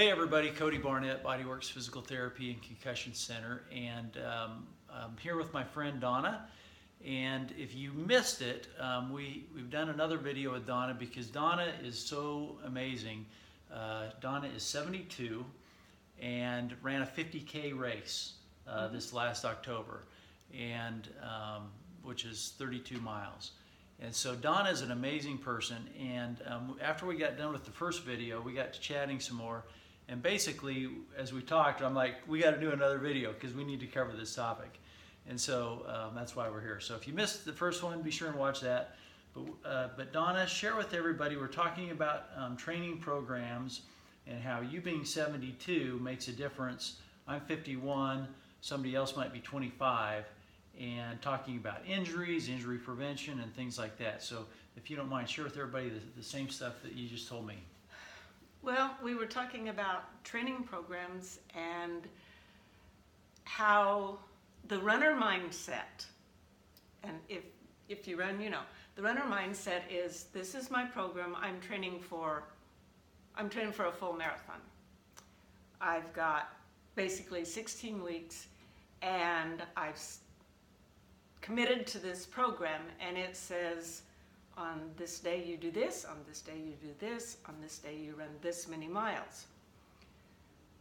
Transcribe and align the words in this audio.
Hey 0.00 0.10
everybody, 0.10 0.48
Cody 0.48 0.78
Barnett, 0.78 1.22
Bodyworks 1.22 1.70
Physical 1.70 2.00
Therapy 2.00 2.52
and 2.52 2.62
Concussion 2.62 3.12
Center, 3.12 3.64
and 3.70 4.16
um, 4.16 4.66
I'm 4.90 5.14
here 5.20 5.36
with 5.36 5.52
my 5.52 5.62
friend 5.62 6.00
Donna. 6.00 6.48
And 7.06 7.52
if 7.58 7.74
you 7.74 7.92
missed 7.92 8.40
it, 8.40 8.68
um, 8.80 9.12
we, 9.12 9.44
we've 9.54 9.68
done 9.68 9.90
another 9.90 10.16
video 10.16 10.52
with 10.52 10.66
Donna 10.66 10.96
because 10.98 11.26
Donna 11.26 11.70
is 11.84 11.98
so 11.98 12.56
amazing. 12.64 13.26
Uh, 13.70 14.04
Donna 14.22 14.48
is 14.56 14.62
72 14.62 15.44
and 16.18 16.74
ran 16.80 17.02
a 17.02 17.06
50K 17.06 17.78
race 17.78 18.36
uh, 18.66 18.84
Mm-hmm. 18.84 18.94
this 18.94 19.12
last 19.12 19.44
October, 19.44 20.04
and 20.58 21.10
um, 21.22 21.68
which 22.02 22.24
is 22.24 22.54
32 22.56 22.98
miles. 23.02 23.50
And 24.00 24.14
so 24.14 24.34
Donna 24.34 24.70
is 24.70 24.80
an 24.80 24.92
amazing 24.92 25.36
person. 25.36 25.76
And 26.00 26.38
um, 26.46 26.76
after 26.80 27.04
we 27.04 27.16
got 27.16 27.36
done 27.36 27.52
with 27.52 27.66
the 27.66 27.70
first 27.70 28.02
video, 28.02 28.40
we 28.40 28.54
got 28.54 28.72
to 28.72 28.80
chatting 28.80 29.20
some 29.20 29.36
more. 29.36 29.62
And 30.10 30.20
basically, 30.20 30.90
as 31.16 31.32
we 31.32 31.40
talked, 31.40 31.82
I'm 31.82 31.94
like, 31.94 32.16
we 32.26 32.40
got 32.40 32.50
to 32.50 32.60
do 32.60 32.72
another 32.72 32.98
video 32.98 33.32
because 33.32 33.54
we 33.54 33.62
need 33.62 33.78
to 33.78 33.86
cover 33.86 34.12
this 34.12 34.34
topic. 34.34 34.80
And 35.28 35.40
so 35.40 35.86
um, 35.86 36.16
that's 36.16 36.34
why 36.34 36.50
we're 36.50 36.60
here. 36.60 36.80
So 36.80 36.96
if 36.96 37.06
you 37.06 37.14
missed 37.14 37.44
the 37.44 37.52
first 37.52 37.84
one, 37.84 38.02
be 38.02 38.10
sure 38.10 38.28
and 38.28 38.36
watch 38.36 38.60
that. 38.60 38.96
But, 39.32 39.44
uh, 39.64 39.88
but 39.96 40.12
Donna, 40.12 40.48
share 40.48 40.74
with 40.74 40.94
everybody, 40.94 41.36
we're 41.36 41.46
talking 41.46 41.92
about 41.92 42.24
um, 42.36 42.56
training 42.56 42.98
programs 42.98 43.82
and 44.26 44.42
how 44.42 44.60
you 44.60 44.80
being 44.80 45.04
72 45.04 46.00
makes 46.02 46.26
a 46.26 46.32
difference. 46.32 46.96
I'm 47.28 47.40
51, 47.42 48.26
somebody 48.62 48.96
else 48.96 49.14
might 49.16 49.32
be 49.32 49.38
25, 49.38 50.24
and 50.80 51.22
talking 51.22 51.56
about 51.56 51.86
injuries, 51.86 52.48
injury 52.48 52.78
prevention, 52.78 53.38
and 53.38 53.54
things 53.54 53.78
like 53.78 53.96
that. 53.98 54.24
So 54.24 54.46
if 54.76 54.90
you 54.90 54.96
don't 54.96 55.08
mind, 55.08 55.28
share 55.28 55.44
with 55.44 55.56
everybody 55.56 55.90
the, 55.90 56.00
the 56.16 56.24
same 56.24 56.48
stuff 56.48 56.82
that 56.82 56.94
you 56.94 57.08
just 57.08 57.28
told 57.28 57.46
me. 57.46 57.58
Well, 58.62 58.94
we 59.02 59.14
were 59.14 59.26
talking 59.26 59.70
about 59.70 60.22
training 60.22 60.64
programs 60.64 61.38
and 61.54 62.06
how 63.44 64.18
the 64.68 64.78
runner 64.78 65.14
mindset, 65.14 66.04
and 67.02 67.16
if 67.28 67.42
if 67.88 68.06
you 68.06 68.18
run, 68.18 68.40
you 68.40 68.50
know, 68.50 68.60
the 68.96 69.02
runner 69.02 69.22
mindset 69.22 69.80
is 69.90 70.26
this 70.32 70.54
is 70.54 70.70
my 70.70 70.84
program. 70.84 71.34
I'm 71.40 71.58
training 71.60 72.00
for, 72.00 72.44
I'm 73.34 73.48
training 73.48 73.72
for 73.72 73.86
a 73.86 73.92
full 73.92 74.12
marathon. 74.12 74.60
I've 75.80 76.12
got 76.12 76.54
basically 76.94 77.44
16 77.46 78.02
weeks, 78.04 78.46
and 79.00 79.62
I've 79.76 80.00
committed 81.40 81.86
to 81.88 81.98
this 81.98 82.26
program, 82.26 82.82
and 83.00 83.16
it 83.16 83.34
says 83.34 84.02
on 84.60 84.90
this 84.98 85.18
day 85.18 85.42
you 85.42 85.56
do 85.56 85.70
this, 85.70 86.04
on 86.04 86.18
this 86.28 86.42
day 86.42 86.58
you 86.58 86.74
do 86.86 86.94
this, 86.98 87.38
on 87.48 87.54
this 87.62 87.78
day 87.78 87.96
you 87.96 88.14
run 88.14 88.28
this 88.42 88.68
many 88.68 88.86
miles. 88.86 89.46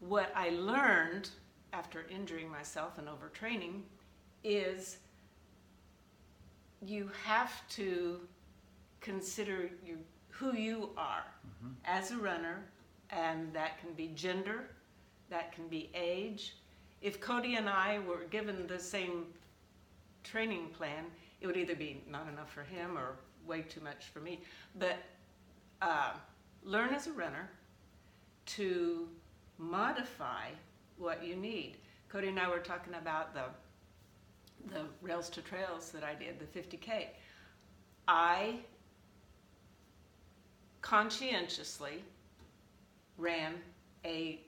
What 0.00 0.32
I 0.34 0.50
learned 0.50 1.28
after 1.72 2.06
injuring 2.10 2.50
myself 2.50 2.96
and 2.96 3.06
overtraining 3.06 3.82
is 4.42 4.96
you 6.80 7.10
have 7.24 7.68
to 7.68 8.20
consider 9.00 9.70
you, 9.84 9.98
who 10.30 10.54
you 10.54 10.90
are 10.96 11.24
Mhm. 11.62 11.74
as 11.84 12.10
a 12.10 12.16
runner, 12.16 12.64
and 13.10 13.52
that 13.52 13.78
can 13.78 13.92
be 13.92 14.08
gender, 14.08 14.70
that 15.28 15.52
can 15.52 15.68
be 15.68 15.90
age. 15.94 16.56
If 17.02 17.20
Cody 17.20 17.56
and 17.56 17.68
I 17.68 17.98
were 17.98 18.24
given 18.24 18.66
the 18.66 18.78
same 18.78 19.34
training 20.24 20.70
plan, 20.70 21.10
it 21.40 21.46
would 21.46 21.56
either 21.56 21.74
be 21.74 22.02
not 22.08 22.28
enough 22.28 22.52
for 22.52 22.62
him 22.62 22.96
or 22.96 23.16
way 23.46 23.62
too 23.62 23.80
much 23.80 24.06
for 24.12 24.20
me. 24.20 24.40
But 24.78 24.96
uh, 25.82 26.12
learn 26.62 26.90
as 26.94 27.06
a 27.06 27.12
runner 27.12 27.48
to 28.46 29.08
modify 29.58 30.48
what 30.98 31.24
you 31.24 31.36
need. 31.36 31.76
Cody 32.08 32.28
and 32.28 32.38
I 32.38 32.48
were 32.48 32.58
talking 32.58 32.94
about 32.94 33.34
the 33.34 33.44
the 34.72 34.82
rails 35.00 35.28
to 35.30 35.42
trails 35.42 35.90
that 35.92 36.02
I 36.02 36.14
did, 36.14 36.40
the 36.40 36.58
50k. 36.58 37.06
I 38.08 38.56
conscientiously 40.80 42.02
ran 43.16 43.54
a 44.04 44.40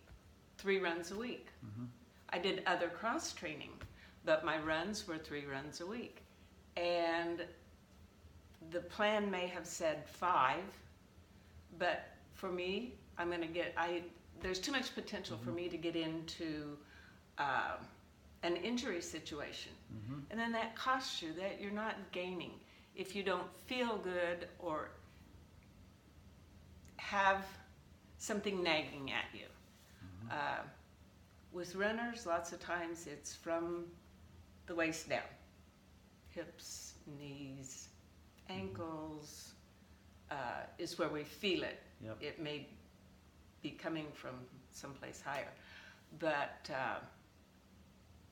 three 0.57 0.79
runs 0.79 1.11
a 1.13 1.17
week. 1.17 1.49
Mhm. 1.65 1.89
I 2.31 2.39
did 2.39 2.63
other 2.67 2.89
cross 2.89 3.33
training, 3.33 3.73
but 4.25 4.45
my 4.45 4.59
runs 4.59 5.07
were 5.07 5.19
three 5.19 5.47
runs 5.47 5.81
a 5.81 5.87
week. 5.87 6.23
And 6.79 7.45
the 8.71 8.81
plan 8.81 9.31
may 9.31 9.47
have 9.49 9.67
said 9.67 10.07
five, 10.07 10.63
but 11.79 12.11
for 12.35 12.51
me, 12.51 12.95
I'm 13.17 13.29
going 13.29 13.41
to 13.41 13.47
get, 13.47 13.75
I, 13.77 14.03
there's 14.41 14.61
too 14.61 14.73
much 14.73 14.95
potential 14.95 15.39
for 15.45 15.51
me 15.51 15.69
to 15.69 15.77
get 15.77 15.97
into 15.97 16.77
uh, 17.39 17.77
an 18.43 18.57
injury 18.57 19.01
situation. 19.01 19.73
Mhm. 19.93 20.23
And 20.31 20.39
then 20.39 20.53
that 20.53 20.77
costs 20.77 21.21
you, 21.21 21.33
that 21.35 21.61
you're 21.61 21.73
not 21.73 21.97
gaining. 22.13 22.53
If 22.95 23.17
you 23.17 23.23
don't 23.23 23.51
feel 23.67 23.99
good 23.99 24.49
or 24.59 24.91
have 26.97 27.45
something 28.19 28.63
nagging 28.63 29.11
at 29.11 29.25
you. 29.35 29.47
Uh, 30.31 30.63
with 31.53 31.75
runners, 31.75 32.27
lots 32.27 32.53
of 32.53 32.61
times 32.61 33.07
it's 33.07 33.35
from 33.35 33.87
the 34.67 34.75
waist 34.75 35.09
down 35.09 35.23
hips, 36.39 36.95
knees, 37.19 37.89
ankles 38.49 39.53
uh, 40.31 40.63
is 40.79 40.99
where 40.99 41.09
we 41.09 41.25
feel 41.25 41.63
it. 41.63 41.81
Yep. 42.05 42.17
It 42.21 42.41
may 42.41 42.67
be 43.63 43.71
coming 43.71 44.07
from 44.15 44.35
someplace 44.71 45.21
higher. 45.25 45.53
But, 46.19 46.71
uh, 46.71 47.01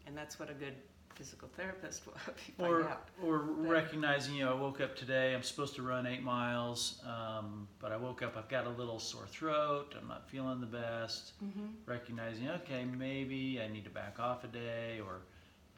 and 0.06 0.16
that's 0.16 0.38
what 0.38 0.50
a 0.50 0.54
good 0.54 0.74
physical 1.16 1.48
therapist 1.56 2.06
will 2.06 2.14
help 2.24 2.36
you 2.46 2.54
find 2.54 2.72
Or, 2.72 2.88
out. 2.88 3.08
or 3.24 3.38
recognizing, 3.38 4.34
you 4.36 4.44
know, 4.44 4.52
I 4.52 4.60
woke 4.60 4.80
up 4.80 4.94
today, 4.94 5.34
I'm 5.34 5.42
supposed 5.42 5.74
to 5.76 5.82
run 5.82 6.06
eight 6.06 6.22
miles, 6.22 7.00
um, 7.04 7.66
but 7.80 7.90
I 7.90 7.96
woke 7.96 8.22
up, 8.22 8.36
I've 8.36 8.48
got 8.48 8.66
a 8.66 8.70
little 8.70 8.98
sore 8.98 9.26
throat, 9.26 9.94
I'm 10.00 10.06
not 10.06 10.28
feeling 10.28 10.60
the 10.60 10.66
best. 10.66 11.32
Mm-hmm. 11.42 11.66
Recognizing, 11.86 12.48
okay, 12.50 12.84
maybe 12.84 13.60
I 13.64 13.68
need 13.72 13.84
to 13.84 13.90
back 13.90 14.20
off 14.20 14.44
a 14.44 14.48
day, 14.48 15.00
or, 15.04 15.22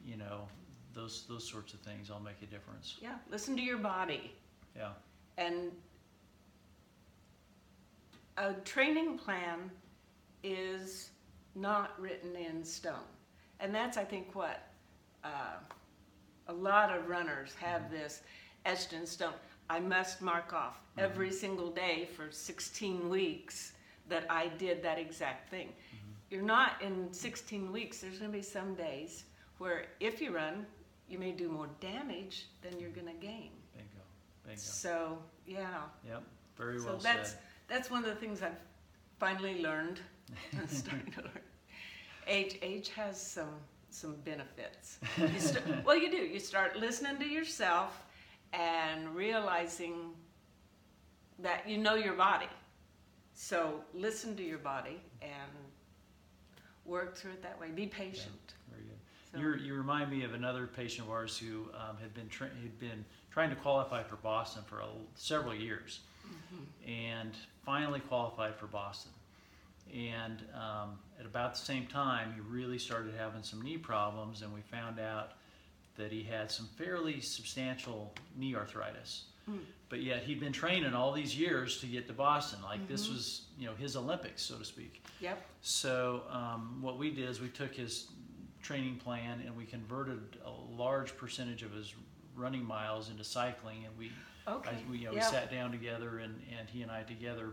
you 0.05 0.17
know, 0.17 0.41
those, 0.93 1.25
those 1.27 1.47
sorts 1.47 1.73
of 1.73 1.79
things 1.81 2.09
all 2.09 2.19
make 2.19 2.41
a 2.41 2.45
difference. 2.45 2.97
Yeah, 3.01 3.15
listen 3.29 3.55
to 3.55 3.61
your 3.61 3.77
body. 3.77 4.33
Yeah. 4.75 4.89
And 5.37 5.71
a 8.37 8.53
training 8.65 9.17
plan 9.17 9.69
is 10.43 11.09
not 11.55 11.99
written 11.99 12.35
in 12.35 12.63
stone. 12.63 12.95
And 13.59 13.73
that's, 13.73 13.97
I 13.97 14.03
think, 14.03 14.33
what 14.33 14.69
uh, 15.23 15.57
a 16.47 16.53
lot 16.53 16.95
of 16.95 17.07
runners 17.07 17.53
have 17.59 17.83
mm-hmm. 17.83 17.95
this 17.95 18.21
etched 18.65 18.93
in 18.93 19.05
stone. 19.05 19.33
I 19.69 19.79
must 19.79 20.21
mark 20.21 20.53
off 20.53 20.77
mm-hmm. 20.77 21.05
every 21.05 21.31
single 21.31 21.69
day 21.69 22.07
for 22.15 22.31
16 22.31 23.09
weeks 23.09 23.73
that 24.07 24.25
I 24.29 24.47
did 24.57 24.81
that 24.83 24.97
exact 24.97 25.49
thing. 25.49 25.67
Mm-hmm. 25.67 26.11
You're 26.31 26.41
not 26.41 26.81
in 26.81 27.11
16 27.11 27.71
weeks, 27.71 27.99
there's 27.99 28.19
going 28.19 28.31
to 28.31 28.37
be 28.37 28.43
some 28.43 28.73
days 28.73 29.25
where 29.59 29.85
if 29.99 30.19
you 30.21 30.33
run, 30.35 30.65
you 31.07 31.19
may 31.19 31.31
do 31.31 31.49
more 31.49 31.67
damage 31.79 32.47
than 32.61 32.79
you're 32.79 32.89
going 32.89 33.07
to 33.07 33.13
gain. 33.13 33.51
Bingo, 33.73 34.03
bingo. 34.43 34.59
So, 34.59 35.17
yeah. 35.45 35.81
Yep, 36.07 36.23
very 36.57 36.79
So 36.79 36.85
well 36.85 36.97
that's 36.97 37.31
said. 37.31 37.39
that's 37.67 37.91
one 37.91 38.03
of 38.03 38.09
the 38.09 38.15
things 38.15 38.41
I've 38.41 38.59
finally 39.19 39.61
learned. 39.61 39.99
I'm 40.57 40.67
starting 40.67 41.11
to 41.13 41.21
learn. 41.21 41.39
Age 42.27 42.57
age 42.61 42.89
has 42.89 43.19
some 43.21 43.55
some 43.89 44.15
benefits. 44.23 44.99
You 45.17 45.39
st- 45.39 45.83
well, 45.85 45.97
you 45.97 46.11
do. 46.11 46.17
You 46.17 46.39
start 46.39 46.75
listening 46.75 47.17
to 47.19 47.25
yourself 47.27 48.03
and 48.53 49.15
realizing 49.15 50.11
that 51.39 51.67
you 51.67 51.77
know 51.77 51.95
your 51.95 52.13
body. 52.13 52.47
So 53.33 53.81
listen 53.93 54.35
to 54.37 54.43
your 54.43 54.57
body 54.59 54.99
and 55.21 55.51
work 56.85 57.15
through 57.15 57.31
it 57.31 57.41
that 57.41 57.59
way. 57.59 57.69
Be 57.71 57.87
patient. 57.87 58.53
Very 58.69 58.83
good. 58.83 58.99
So- 59.33 59.39
You're, 59.39 59.57
you 59.57 59.73
remind 59.75 60.09
me 60.11 60.23
of 60.23 60.33
another 60.33 60.65
patient 60.67 61.07
of 61.07 61.11
ours 61.13 61.37
who 61.37 61.65
um, 61.75 61.97
had 62.01 62.13
been 62.13 62.27
tra- 62.29 62.47
had 62.49 62.79
been 62.79 63.05
trying 63.31 63.49
to 63.51 63.55
qualify 63.55 64.03
for 64.03 64.15
Boston 64.17 64.63
for 64.65 64.79
a, 64.79 64.87
several 65.15 65.53
years, 65.55 65.99
Mm-hmm. 66.27 66.91
and 66.91 67.31
finally 67.65 67.99
qualified 68.01 68.55
for 68.55 68.67
Boston. 68.67 69.11
And 69.91 70.43
um, 70.53 70.99
at 71.19 71.25
about 71.25 71.55
the 71.55 71.59
same 71.61 71.87
time, 71.87 72.33
he 72.35 72.41
really 72.41 72.77
started 72.77 73.15
having 73.17 73.41
some 73.41 73.61
knee 73.63 73.77
problems, 73.79 74.43
and 74.43 74.53
we 74.53 74.61
found 74.61 74.99
out 74.99 75.31
that 75.97 76.11
he 76.11 76.21
had 76.21 76.51
some 76.51 76.67
fairly 76.77 77.19
substantial 77.19 78.13
knee 78.37 78.53
arthritis. 78.55 79.23
Mm. 79.49 79.59
But 79.89 80.03
yet 80.03 80.21
he'd 80.23 80.39
been 80.39 80.53
training 80.53 80.93
all 80.93 81.11
these 81.11 81.35
years 81.35 81.79
to 81.79 81.87
get 81.87 82.05
to 82.07 82.13
Boston, 82.13 82.59
like 82.63 82.87
this 82.87 83.07
Mhm. 83.07 83.13
was 83.13 83.41
you 83.57 83.65
know 83.65 83.73
his 83.73 83.95
Olympics, 83.95 84.43
so 84.43 84.57
to 84.59 84.65
speak. 84.65 85.03
Yep. 85.21 85.43
So 85.61 86.23
um, 86.29 86.77
what 86.81 86.99
we 86.99 87.09
did 87.09 87.27
is 87.27 87.41
we 87.41 87.49
took 87.49 87.73
his 87.73 88.07
training 88.61 88.97
plan 88.97 89.41
and 89.45 89.55
we 89.55 89.65
converted 89.65 90.37
a 90.45 90.51
large 90.75 91.15
percentage 91.17 91.63
of 91.63 91.71
his 91.71 91.93
running 92.35 92.63
miles 92.63 93.09
into 93.09 93.23
cycling, 93.23 93.85
and 93.85 93.97
we, 93.97 94.11
Okay. 94.47 94.69
I, 94.71 94.91
we, 94.91 94.99
you 94.99 95.05
know, 95.07 95.13
we 95.13 95.21
sat 95.21 95.51
down 95.51 95.71
together 95.71 96.19
and, 96.19 96.41
and 96.57 96.67
he 96.69 96.81
and 96.81 96.89
I 96.91 97.03
together 97.03 97.51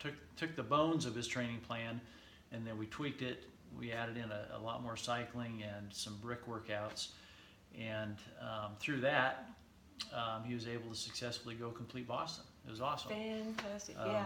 took 0.00 0.14
took 0.36 0.56
the 0.56 0.62
bones 0.64 1.06
of 1.06 1.14
his 1.14 1.28
training 1.28 1.60
plan 1.60 2.00
and 2.50 2.66
then 2.66 2.76
we 2.78 2.86
tweaked 2.86 3.22
it. 3.22 3.44
We 3.78 3.92
added 3.92 4.16
in 4.16 4.30
a, 4.30 4.48
a 4.56 4.58
lot 4.58 4.82
more 4.82 4.96
cycling 4.96 5.62
and 5.62 5.92
some 5.92 6.16
brick 6.22 6.46
workouts, 6.48 7.08
and 7.80 8.16
um, 8.40 8.72
through 8.80 9.00
that, 9.00 9.48
um, 10.12 10.44
he 10.44 10.54
was 10.54 10.66
able 10.68 10.90
to 10.90 10.96
successfully 10.96 11.54
go 11.54 11.70
complete 11.70 12.06
Boston. 12.08 12.44
It 12.66 12.70
was 12.70 12.80
awesome. 12.80 13.10
Fantastic, 13.10 13.96
Um, 13.98 14.10
yeah. 14.10 14.24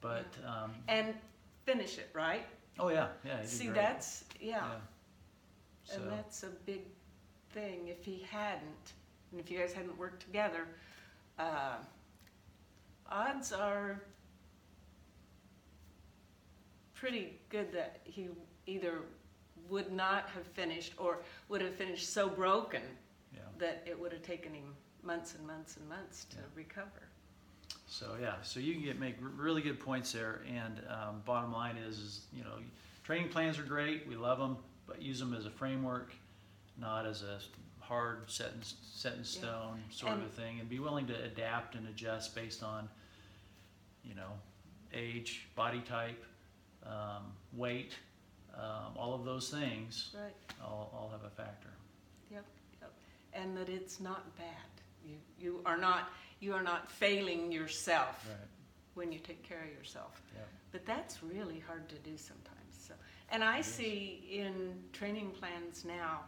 But 0.00 0.26
um, 0.46 0.72
And 0.88 1.14
finish 1.64 1.98
it, 1.98 2.10
right? 2.12 2.44
oh 2.80 2.88
yeah, 2.90 3.08
yeah, 3.24 3.44
See, 3.44 3.64
great. 3.66 3.74
that's, 3.76 4.24
yeah. 4.40 4.64
So 5.88 6.02
And 6.02 6.12
that's 6.12 6.42
a 6.42 6.50
big 6.66 6.82
thing. 7.50 7.88
If 7.88 8.04
he 8.04 8.26
hadn't, 8.30 8.92
and 9.32 9.40
if 9.40 9.50
you 9.50 9.58
guys 9.58 9.72
hadn't 9.72 9.96
worked 9.96 10.20
together, 10.20 10.66
uh, 11.38 11.76
odds 13.10 13.52
are 13.52 14.02
pretty 16.94 17.38
good 17.48 17.72
that 17.72 18.00
he 18.04 18.28
either 18.66 19.02
would 19.70 19.92
not 19.92 20.28
have 20.30 20.46
finished 20.46 20.92
or 20.98 21.22
would 21.48 21.60
have 21.62 21.74
finished 21.74 22.12
so 22.12 22.28
broken 22.28 22.82
yeah. 23.32 23.40
that 23.58 23.82
it 23.86 23.98
would 23.98 24.12
have 24.12 24.22
taken 24.22 24.52
him 24.52 24.74
months 25.02 25.34
and 25.34 25.46
months 25.46 25.76
and 25.76 25.88
months 25.88 26.24
to 26.26 26.36
Yeah. 26.36 26.42
recover. 26.54 27.08
So 27.86 28.16
yeah, 28.20 28.34
so 28.42 28.60
you 28.60 28.74
can 28.74 28.82
get 28.82 28.98
make 28.98 29.16
really 29.20 29.62
good 29.62 29.80
points 29.80 30.12
there. 30.12 30.42
And 30.46 30.82
um, 30.88 31.22
bottom 31.24 31.52
line 31.52 31.76
is, 31.76 31.98
is 31.98 32.20
you 32.32 32.44
know, 32.44 32.58
training 33.04 33.30
plans 33.30 33.58
are 33.58 33.62
great. 33.62 34.06
We 34.06 34.16
love 34.16 34.38
them, 34.38 34.58
but 34.88 35.00
use 35.02 35.20
them 35.20 35.34
as 35.34 35.46
a 35.46 35.50
framework, 35.50 36.12
not 36.80 37.06
as 37.06 37.22
a 37.22 37.38
hard 37.80 38.22
set 38.26 38.48
in 38.48 38.60
set 38.62 39.14
in 39.14 39.24
stone 39.24 39.80
sort 39.90 40.14
of 40.14 40.22
a 40.22 40.28
thing. 40.28 40.58
And 40.58 40.68
be 40.68 40.78
willing 40.78 41.06
to 41.06 41.22
adapt 41.24 41.74
and 41.74 41.86
adjust 41.88 42.34
based 42.34 42.62
on, 42.62 42.88
you 44.02 44.14
know, 44.14 44.32
age, 44.92 45.46
body 45.54 45.80
type, 45.80 46.24
um, 46.86 47.32
weight, 47.52 47.94
um, 48.54 48.96
all 48.96 49.14
of 49.14 49.24
those 49.24 49.50
things. 49.50 50.10
Right. 50.14 50.34
All, 50.64 50.90
all 50.94 51.10
have 51.12 51.24
a 51.24 51.30
factor. 51.34 51.68
Yep, 52.30 52.44
yep. 52.80 52.92
And 53.34 53.56
that 53.56 53.68
it's 53.68 54.00
not 54.00 54.36
bad. 54.36 54.46
You, 55.06 55.14
you 55.38 55.60
are 55.64 55.76
not, 55.78 56.10
you 56.40 56.54
are 56.54 56.62
not 56.62 56.90
failing 56.90 57.52
yourself 57.52 58.26
Right. 58.28 58.36
when 58.94 59.12
you 59.12 59.18
take 59.18 59.42
care 59.42 59.62
of 59.62 59.78
yourself. 59.78 60.20
Yeah. 60.34 60.42
But 60.72 60.84
that's 60.84 61.22
really 61.22 61.62
hard 61.66 61.88
to 61.90 61.94
do 61.96 62.16
sometimes. 62.16 62.67
And 63.30 63.44
I 63.44 63.60
see 63.60 64.26
in 64.30 64.82
training 64.92 65.32
plans 65.32 65.84
now, 65.84 66.20